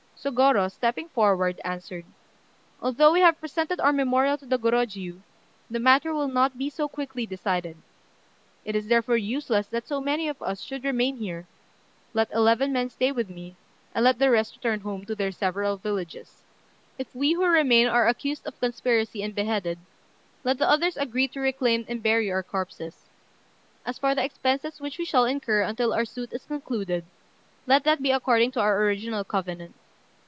[0.23, 2.05] Sôgorô, stepping forward, answered,
[2.79, 5.19] "Although we have presented our memorial to the Gorôjiu,
[5.67, 7.75] the matter will not be so quickly decided;
[8.63, 11.47] it is therefore useless that so many of us should remain here:
[12.13, 13.55] let eleven men stay with me,
[13.95, 16.43] and let the rest return home to their several villages.
[16.99, 19.79] If we who remain are accused of conspiracy and beheaded,
[20.43, 23.07] let the others agree to reclaim and bury our corpses.
[23.87, 27.05] As for the expenses which we shall incur until our suit is concluded,
[27.65, 29.73] let that be according to our original covenant.